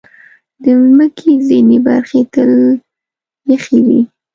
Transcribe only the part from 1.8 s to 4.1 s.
برخې تل یخې وي.